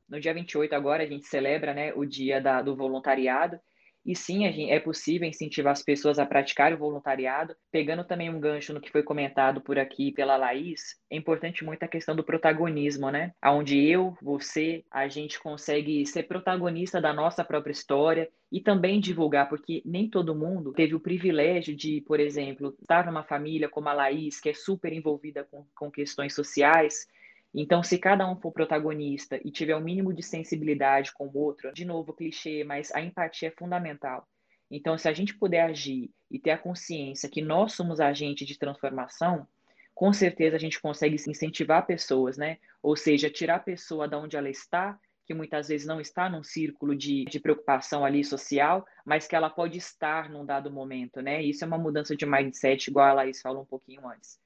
No 0.07 0.19
dia 0.19 0.33
28 0.33 0.73
agora 0.73 1.03
a 1.03 1.07
gente 1.07 1.25
celebra 1.25 1.73
né, 1.73 1.93
o 1.93 2.05
dia 2.05 2.41
da, 2.41 2.61
do 2.61 2.75
voluntariado 2.75 3.59
e 4.05 4.15
sim, 4.15 4.45
é 4.69 4.79
possível 4.79 5.27
incentivar 5.27 5.71
as 5.71 5.83
pessoas 5.83 6.17
a 6.17 6.25
praticar 6.25 6.73
o 6.73 6.77
voluntariado. 6.77 7.55
Pegando 7.71 8.03
também 8.03 8.29
um 8.29 8.39
gancho 8.39 8.73
no 8.73 8.81
que 8.81 8.91
foi 8.91 9.03
comentado 9.03 9.61
por 9.61 9.77
aqui 9.77 10.11
pela 10.11 10.37
Laís, 10.37 10.99
é 11.09 11.15
importante 11.15 11.63
muito 11.63 11.83
a 11.83 11.87
questão 11.87 12.15
do 12.15 12.23
protagonismo, 12.23 13.11
né? 13.11 13.33
Onde 13.45 13.79
eu, 13.79 14.17
você, 14.21 14.83
a 14.89 15.07
gente 15.07 15.39
consegue 15.39 16.05
ser 16.05 16.23
protagonista 16.23 16.99
da 16.99 17.13
nossa 17.13 17.43
própria 17.43 17.71
história 17.71 18.29
e 18.51 18.59
também 18.59 18.99
divulgar, 18.99 19.47
porque 19.47 19.81
nem 19.85 20.09
todo 20.09 20.35
mundo 20.35 20.73
teve 20.73 20.95
o 20.95 20.99
privilégio 20.99 21.75
de, 21.75 22.01
por 22.01 22.19
exemplo, 22.19 22.75
estar 22.81 23.05
numa 23.05 23.23
família 23.23 23.69
como 23.69 23.87
a 23.87 23.93
Laís, 23.93 24.41
que 24.41 24.49
é 24.49 24.53
super 24.53 24.91
envolvida 24.91 25.43
com, 25.43 25.65
com 25.75 25.91
questões 25.91 26.33
sociais, 26.33 27.07
então, 27.53 27.83
se 27.83 27.97
cada 27.97 28.29
um 28.29 28.39
for 28.39 28.51
protagonista 28.51 29.39
e 29.43 29.51
tiver 29.51 29.75
o 29.75 29.79
um 29.79 29.83
mínimo 29.83 30.13
de 30.13 30.23
sensibilidade 30.23 31.13
com 31.13 31.27
o 31.27 31.37
outro, 31.37 31.73
de 31.73 31.83
novo, 31.83 32.13
clichê, 32.13 32.63
mas 32.63 32.91
a 32.93 33.01
empatia 33.01 33.49
é 33.49 33.51
fundamental. 33.51 34.25
Então, 34.69 34.97
se 34.97 35.09
a 35.09 35.13
gente 35.13 35.37
puder 35.37 35.63
agir 35.63 36.09
e 36.29 36.39
ter 36.39 36.51
a 36.51 36.57
consciência 36.57 37.29
que 37.29 37.41
nós 37.41 37.73
somos 37.73 37.99
agentes 37.99 38.47
de 38.47 38.57
transformação, 38.57 39.45
com 39.93 40.13
certeza 40.13 40.55
a 40.55 40.59
gente 40.59 40.81
consegue 40.81 41.15
incentivar 41.15 41.85
pessoas, 41.85 42.37
né? 42.37 42.57
Ou 42.81 42.95
seja, 42.95 43.29
tirar 43.29 43.55
a 43.55 43.59
pessoa 43.59 44.07
da 44.07 44.17
onde 44.17 44.37
ela 44.37 44.49
está, 44.49 44.97
que 45.25 45.33
muitas 45.33 45.67
vezes 45.67 45.85
não 45.85 45.99
está 45.99 46.29
num 46.29 46.43
círculo 46.43 46.95
de, 46.95 47.25
de 47.25 47.39
preocupação 47.39 48.05
ali 48.05 48.23
social, 48.23 48.85
mas 49.05 49.27
que 49.27 49.35
ela 49.35 49.49
pode 49.49 49.77
estar 49.77 50.29
num 50.29 50.45
dado 50.45 50.71
momento, 50.71 51.21
né? 51.21 51.43
Isso 51.43 51.65
é 51.65 51.67
uma 51.67 51.77
mudança 51.77 52.15
de 52.15 52.25
mindset, 52.25 52.89
igual 52.89 53.07
a 53.07 53.13
Laís 53.13 53.41
falou 53.41 53.63
um 53.63 53.65
pouquinho 53.65 54.07
antes. 54.07 54.39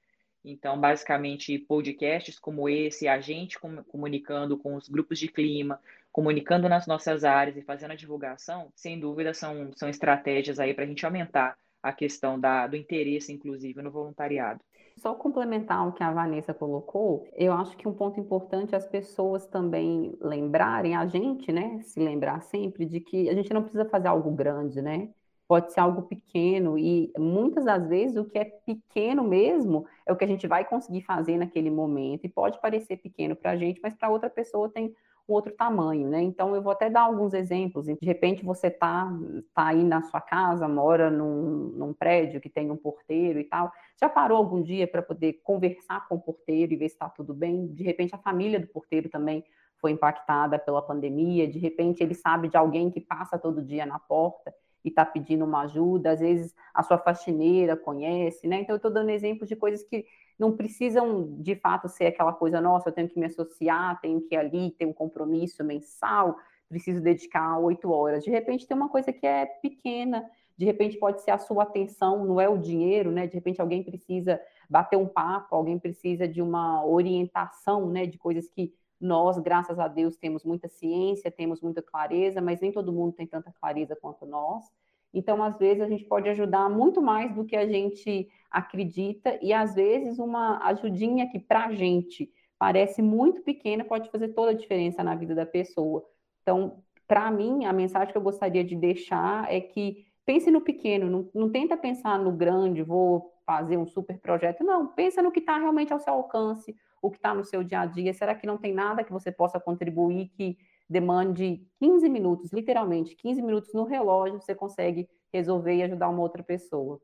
Então, 0.47 0.79
basicamente, 0.79 1.57
podcasts 1.57 2.37
como 2.37 2.69
esse, 2.69 3.07
a 3.07 3.19
gente 3.19 3.57
comunicando 3.87 4.55
com 4.57 4.75
os 4.75 4.87
grupos 4.87 5.17
de 5.17 5.27
clima, 5.27 5.79
comunicando 6.11 6.69
nas 6.69 6.85
nossas 6.85 7.23
áreas 7.23 7.57
e 7.57 7.63
fazendo 7.63 7.91
a 7.91 7.95
divulgação, 7.95 8.71
sem 8.75 8.99
dúvida, 8.99 9.33
são, 9.33 9.71
são 9.75 9.89
estratégias 9.89 10.59
aí 10.59 10.73
para 10.73 10.83
a 10.83 10.87
gente 10.87 11.03
aumentar 11.03 11.57
a 11.81 11.91
questão 11.91 12.39
da, 12.39 12.67
do 12.67 12.75
interesse, 12.75 13.33
inclusive, 13.33 13.81
no 13.81 13.91
voluntariado. 13.91 14.61
Só 14.97 15.13
complementar 15.15 15.87
o 15.87 15.91
que 15.91 16.03
a 16.03 16.13
Vanessa 16.13 16.53
colocou, 16.53 17.27
eu 17.33 17.51
acho 17.51 17.75
que 17.75 17.87
um 17.87 17.93
ponto 17.93 18.19
importante 18.19 18.73
é 18.73 18.77
as 18.77 18.87
pessoas 18.87 19.45
também 19.47 20.15
lembrarem, 20.21 20.95
a 20.95 21.05
gente, 21.05 21.51
né, 21.51 21.81
se 21.81 21.99
lembrar 21.99 22.41
sempre 22.43 22.85
de 22.85 23.01
que 23.01 23.29
a 23.29 23.33
gente 23.33 23.53
não 23.53 23.61
precisa 23.61 23.85
fazer 23.85 24.07
algo 24.07 24.31
grande, 24.31 24.81
né? 24.81 25.09
Pode 25.47 25.71
ser 25.71 25.79
algo 25.79 26.03
pequeno, 26.03 26.77
e 26.77 27.11
muitas 27.17 27.65
das 27.65 27.87
vezes 27.87 28.17
o 28.17 28.25
que 28.25 28.37
é 28.37 28.45
pequeno 28.45 29.23
mesmo 29.23 29.85
é 30.05 30.11
o 30.11 30.15
que 30.15 30.23
a 30.23 30.27
gente 30.27 30.47
vai 30.47 30.65
conseguir 30.65 31.01
fazer 31.01 31.37
naquele 31.37 31.69
momento, 31.69 32.25
e 32.25 32.29
pode 32.29 32.59
parecer 32.59 32.97
pequeno 32.97 33.35
para 33.35 33.51
a 33.51 33.55
gente, 33.55 33.79
mas 33.81 33.93
para 33.93 34.09
outra 34.09 34.29
pessoa 34.29 34.69
tem 34.69 34.95
um 35.27 35.33
outro 35.33 35.51
tamanho, 35.51 36.07
né? 36.07 36.21
Então 36.21 36.55
eu 36.55 36.61
vou 36.61 36.71
até 36.71 36.89
dar 36.89 37.01
alguns 37.01 37.33
exemplos. 37.33 37.87
De 37.87 37.97
repente 38.01 38.45
você 38.45 38.69
tá, 38.69 39.11
tá 39.53 39.67
aí 39.67 39.83
na 39.83 40.03
sua 40.03 40.21
casa, 40.21 40.67
mora 40.67 41.09
num, 41.09 41.73
num 41.75 41.93
prédio 41.93 42.39
que 42.39 42.49
tem 42.49 42.69
um 42.69 42.77
porteiro 42.77 43.39
e 43.39 43.43
tal. 43.43 43.71
Já 43.99 44.07
parou 44.07 44.37
algum 44.37 44.61
dia 44.61 44.87
para 44.87 45.01
poder 45.01 45.41
conversar 45.43 46.07
com 46.07 46.15
o 46.15 46.21
porteiro 46.21 46.73
e 46.73 46.75
ver 46.75 46.89
se 46.89 46.95
está 46.95 47.09
tudo 47.09 47.33
bem? 47.33 47.67
De 47.67 47.83
repente 47.83 48.13
a 48.13 48.19
família 48.19 48.59
do 48.59 48.67
porteiro 48.67 49.09
também 49.09 49.43
foi 49.81 49.91
impactada 49.91 50.57
pela 50.57 50.81
pandemia, 50.81 51.47
de 51.47 51.59
repente 51.59 52.01
ele 52.01 52.13
sabe 52.13 52.47
de 52.47 52.57
alguém 52.57 52.89
que 52.89 53.01
passa 53.01 53.37
todo 53.37 53.61
dia 53.61 53.85
na 53.85 53.99
porta 53.99 54.53
e 54.85 54.89
está 54.89 55.03
pedindo 55.03 55.43
uma 55.43 55.63
ajuda, 55.63 56.11
às 56.11 56.19
vezes 56.19 56.55
a 56.71 56.83
sua 56.83 56.99
faxineira 56.99 57.75
conhece, 57.75 58.47
né? 58.47 58.61
Então, 58.61 58.75
eu 58.75 58.77
estou 58.77 58.91
dando 58.91 59.09
exemplos 59.09 59.49
de 59.49 59.55
coisas 59.55 59.83
que 59.83 60.05
não 60.37 60.55
precisam 60.55 61.35
de 61.41 61.55
fato 61.55 61.89
ser 61.89 62.05
aquela 62.05 62.31
coisa, 62.31 62.61
nossa, 62.61 62.89
eu 62.89 62.93
tenho 62.93 63.09
que 63.09 63.19
me 63.19 63.25
associar, 63.25 63.99
tenho 63.99 64.21
que 64.21 64.35
ir 64.35 64.37
ali, 64.37 64.71
ter 64.71 64.85
um 64.85 64.93
compromisso 64.93 65.63
mensal, 65.63 66.37
preciso 66.69 67.01
dedicar 67.01 67.57
oito 67.57 67.91
horas. 67.91 68.23
De 68.23 68.29
repente, 68.29 68.67
tem 68.67 68.77
uma 68.77 68.89
coisa 68.89 69.11
que 69.11 69.25
é 69.25 69.47
pequena, 69.47 70.23
de 70.55 70.65
repente 70.65 70.97
pode 70.97 71.21
ser 71.21 71.31
a 71.31 71.39
sua 71.39 71.63
atenção, 71.63 72.23
não 72.23 72.39
é 72.39 72.47
o 72.47 72.57
dinheiro, 72.57 73.11
né? 73.11 73.25
De 73.25 73.33
repente 73.33 73.59
alguém 73.59 73.83
precisa 73.83 74.39
bater 74.69 74.97
um 74.97 75.07
papo, 75.07 75.55
alguém 75.55 75.79
precisa 75.79 76.27
de 76.27 76.43
uma 76.43 76.85
orientação, 76.85 77.89
né? 77.89 78.05
De 78.05 78.19
coisas 78.19 78.47
que 78.47 78.71
nós, 78.99 79.37
graças 79.39 79.77
a 79.79 79.87
Deus, 79.87 80.17
temos 80.17 80.43
muita 80.43 80.67
ciência, 80.67 81.31
temos 81.31 81.61
muita 81.61 81.81
clareza, 81.81 82.41
mas 82.41 82.61
nem 82.61 82.71
todo 82.71 82.93
mundo 82.93 83.13
tem 83.13 83.27
tanta 83.27 83.51
clareza 83.51 83.95
quanto 83.95 84.25
nós. 84.25 84.65
Então, 85.13 85.41
às 85.41 85.57
vezes, 85.57 85.81
a 85.81 85.87
gente 85.87 86.03
pode 86.05 86.27
ajudar 86.29 86.69
muito 86.69 87.01
mais 87.01 87.33
do 87.33 87.45
que 87.45 87.55
a 87.55 87.65
gente 87.65 88.27
acredita, 88.51 89.39
e 89.41 89.53
às 89.53 89.73
vezes, 89.75 90.19
uma 90.19 90.57
ajudinha 90.67 91.29
que 91.29 91.39
para 91.39 91.65
a 91.65 91.73
gente 91.73 92.31
parece 92.57 93.01
muito 93.01 93.41
pequena 93.41 93.83
pode 93.83 94.09
fazer 94.09 94.29
toda 94.29 94.51
a 94.51 94.55
diferença 94.55 95.03
na 95.03 95.15
vida 95.15 95.35
da 95.35 95.45
pessoa. 95.45 96.03
Então, 96.41 96.83
para 97.07 97.29
mim, 97.31 97.65
a 97.65 97.73
mensagem 97.73 98.11
que 98.11 98.17
eu 98.17 98.21
gostaria 98.21 98.63
de 98.63 98.75
deixar 98.75 99.51
é 99.51 99.61
que 99.61 100.05
pense 100.25 100.49
no 100.49 100.61
pequeno, 100.61 101.09
não, 101.09 101.29
não 101.33 101.51
tenta 101.51 101.77
pensar 101.77 102.17
no 102.17 102.31
grande, 102.31 102.81
vou 102.81 103.31
fazer 103.45 103.77
um 103.77 103.85
super 103.85 104.19
projeto, 104.19 104.63
não, 104.63 104.87
pensa 104.87 105.21
no 105.21 105.31
que 105.31 105.39
está 105.39 105.57
realmente 105.57 105.93
ao 105.93 105.99
seu 105.99 106.13
alcance, 106.13 106.75
o 107.05 107.11
que 107.11 107.17
está 107.17 107.33
no 107.33 107.43
seu 107.43 107.63
dia 107.63 107.81
a 107.81 107.85
dia? 107.85 108.13
Será 108.13 108.33
que 108.33 108.47
não 108.47 108.57
tem 108.57 108.73
nada 108.73 109.03
que 109.03 109.11
você 109.11 109.31
possa 109.31 109.59
contribuir 109.59 110.29
que 110.29 110.57
demande 110.89 111.65
15 111.79 112.09
minutos, 112.09 112.51
literalmente 112.51 113.15
15 113.15 113.41
minutos 113.41 113.73
no 113.73 113.83
relógio, 113.83 114.41
você 114.41 114.55
consegue 114.55 115.07
resolver 115.31 115.75
e 115.75 115.83
ajudar 115.83 116.09
uma 116.09 116.21
outra 116.21 116.43
pessoa? 116.43 116.99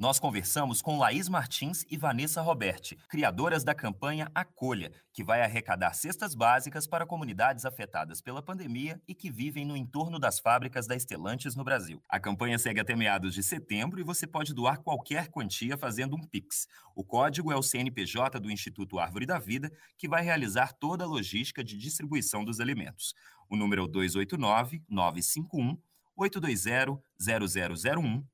Nós 0.00 0.20
conversamos 0.20 0.80
com 0.80 0.96
Laís 0.96 1.28
Martins 1.28 1.84
e 1.90 1.96
Vanessa 1.96 2.40
Roberti, 2.40 2.96
criadoras 3.08 3.64
da 3.64 3.74
campanha 3.74 4.30
Acolha, 4.32 4.92
que 5.12 5.24
vai 5.24 5.42
arrecadar 5.42 5.92
cestas 5.92 6.36
básicas 6.36 6.86
para 6.86 7.04
comunidades 7.04 7.64
afetadas 7.64 8.20
pela 8.20 8.40
pandemia 8.40 9.02
e 9.08 9.12
que 9.12 9.28
vivem 9.28 9.64
no 9.64 9.76
entorno 9.76 10.16
das 10.20 10.38
fábricas 10.38 10.86
da 10.86 10.94
Estelantes 10.94 11.56
no 11.56 11.64
Brasil. 11.64 12.00
A 12.08 12.20
campanha 12.20 12.60
segue 12.60 12.78
até 12.78 12.94
meados 12.94 13.34
de 13.34 13.42
setembro 13.42 13.98
e 13.98 14.04
você 14.04 14.24
pode 14.24 14.54
doar 14.54 14.78
qualquer 14.78 15.30
quantia 15.30 15.76
fazendo 15.76 16.14
um 16.14 16.20
Pix. 16.20 16.68
O 16.94 17.02
código 17.02 17.50
é 17.50 17.56
o 17.56 17.62
CNPJ 17.62 18.38
do 18.38 18.52
Instituto 18.52 19.00
Árvore 19.00 19.26
da 19.26 19.40
Vida, 19.40 19.68
que 19.96 20.06
vai 20.06 20.22
realizar 20.22 20.74
toda 20.74 21.02
a 21.02 21.08
logística 21.08 21.64
de 21.64 21.76
distribuição 21.76 22.44
dos 22.44 22.60
alimentos. 22.60 23.16
O 23.50 23.56
número 23.56 23.82
é 23.82 23.84
o 23.84 23.88
289 23.88 24.80
951 24.88 25.76
820 26.14 27.02
0001 27.20 28.24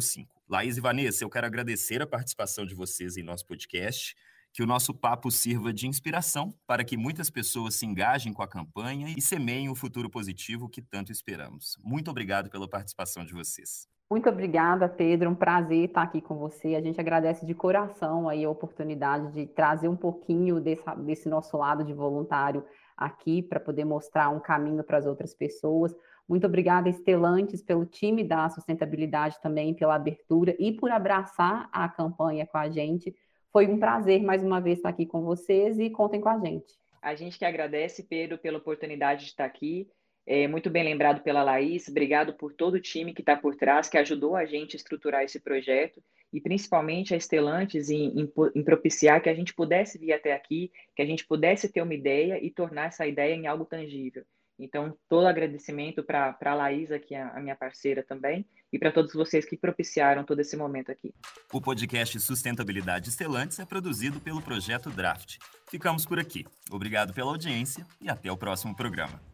05. 0.00 0.31
Laís 0.48 0.76
e 0.76 0.80
Vanessa, 0.80 1.24
eu 1.24 1.30
quero 1.30 1.46
agradecer 1.46 2.02
a 2.02 2.06
participação 2.06 2.66
de 2.66 2.74
vocês 2.74 3.16
em 3.16 3.22
nosso 3.22 3.46
podcast, 3.46 4.14
que 4.52 4.62
o 4.62 4.66
nosso 4.66 4.92
papo 4.92 5.30
sirva 5.30 5.72
de 5.72 5.86
inspiração 5.86 6.54
para 6.66 6.84
que 6.84 6.96
muitas 6.96 7.30
pessoas 7.30 7.74
se 7.74 7.86
engajem 7.86 8.32
com 8.32 8.42
a 8.42 8.48
campanha 8.48 9.14
e 9.16 9.22
semeiem 9.22 9.70
o 9.70 9.74
futuro 9.74 10.10
positivo 10.10 10.68
que 10.68 10.82
tanto 10.82 11.10
esperamos. 11.10 11.78
Muito 11.82 12.10
obrigado 12.10 12.50
pela 12.50 12.68
participação 12.68 13.24
de 13.24 13.32
vocês. 13.32 13.88
Muito 14.10 14.28
obrigada, 14.28 14.90
Pedro. 14.90 15.30
Um 15.30 15.34
prazer 15.34 15.86
estar 15.86 16.02
aqui 16.02 16.20
com 16.20 16.36
você. 16.36 16.74
A 16.74 16.82
gente 16.82 17.00
agradece 17.00 17.46
de 17.46 17.54
coração 17.54 18.28
aí 18.28 18.44
a 18.44 18.50
oportunidade 18.50 19.32
de 19.32 19.46
trazer 19.46 19.88
um 19.88 19.96
pouquinho 19.96 20.60
desse, 20.60 20.84
desse 20.98 21.28
nosso 21.30 21.56
lado 21.56 21.82
de 21.82 21.94
voluntário 21.94 22.62
aqui 22.94 23.42
para 23.42 23.58
poder 23.58 23.86
mostrar 23.86 24.28
um 24.28 24.38
caminho 24.38 24.84
para 24.84 24.98
as 24.98 25.06
outras 25.06 25.32
pessoas. 25.32 25.94
Muito 26.28 26.46
obrigada, 26.46 26.88
Estelantes, 26.88 27.62
pelo 27.62 27.84
time 27.84 28.24
da 28.24 28.48
sustentabilidade 28.48 29.40
também, 29.42 29.74
pela 29.74 29.96
abertura 29.96 30.56
e 30.58 30.72
por 30.72 30.90
abraçar 30.90 31.68
a 31.72 31.88
campanha 31.88 32.46
com 32.46 32.56
a 32.58 32.70
gente. 32.70 33.14
Foi 33.52 33.66
um 33.66 33.78
prazer 33.78 34.22
mais 34.22 34.42
uma 34.42 34.60
vez 34.60 34.78
estar 34.78 34.88
aqui 34.88 35.04
com 35.04 35.22
vocês 35.22 35.78
e 35.78 35.90
contem 35.90 36.20
com 36.20 36.28
a 36.28 36.38
gente. 36.38 36.74
A 37.02 37.14
gente 37.14 37.38
que 37.38 37.44
agradece, 37.44 38.04
Pedro, 38.04 38.38
pela 38.38 38.58
oportunidade 38.58 39.24
de 39.24 39.30
estar 39.30 39.44
aqui. 39.44 39.88
é, 40.24 40.46
muito 40.46 40.70
bem 40.70 40.84
lembrado 40.84 41.20
pela 41.20 41.42
Laís, 41.42 41.88
obrigado 41.88 42.32
por 42.34 42.54
todo 42.54 42.74
o 42.74 42.80
time 42.80 43.12
que 43.12 43.20
está 43.22 43.36
por 43.36 43.56
trás, 43.56 43.88
que 43.88 43.98
ajudou 43.98 44.36
a 44.36 44.46
gente 44.46 44.76
a 44.76 44.78
estruturar 44.78 45.24
esse 45.24 45.40
projeto, 45.40 46.00
e 46.32 46.40
principalmente 46.40 47.12
a 47.12 47.16
Estelantes 47.16 47.90
em, 47.90 48.20
em, 48.20 48.32
em, 48.54 48.62
propiciar 48.62 49.20
que 49.20 49.28
a 49.28 49.34
gente 49.34 49.52
pudesse 49.52 49.98
vir 49.98 50.12
até 50.12 50.32
aqui, 50.32 50.70
que 50.94 51.02
a 51.02 51.06
gente 51.06 51.26
pudesse 51.26 51.70
ter 51.70 51.82
uma 51.82 51.92
ideia 51.92 52.42
e 52.42 52.50
tornar 52.50 52.86
essa 52.86 53.06
ideia 53.06 53.34
em 53.34 53.46
algo 53.46 53.64
tangível. 53.64 54.24
Então, 54.64 54.96
todo 55.08 55.26
agradecimento 55.26 56.02
para 56.02 56.36
a 56.40 56.54
Laísa, 56.54 56.98
que 56.98 57.14
é 57.14 57.22
a 57.22 57.40
minha 57.40 57.56
parceira 57.56 58.02
também, 58.02 58.46
e 58.72 58.78
para 58.78 58.92
todos 58.92 59.12
vocês 59.12 59.44
que 59.44 59.56
propiciaram 59.56 60.24
todo 60.24 60.40
esse 60.40 60.56
momento 60.56 60.90
aqui. 60.90 61.14
O 61.52 61.60
podcast 61.60 62.18
Sustentabilidade 62.20 63.08
Estelantes 63.08 63.58
é 63.58 63.64
produzido 63.64 64.20
pelo 64.20 64.40
Projeto 64.40 64.90
Draft. 64.90 65.38
Ficamos 65.68 66.06
por 66.06 66.18
aqui. 66.18 66.46
Obrigado 66.70 67.12
pela 67.12 67.30
audiência 67.30 67.86
e 68.00 68.08
até 68.08 68.30
o 68.30 68.36
próximo 68.36 68.74
programa. 68.74 69.31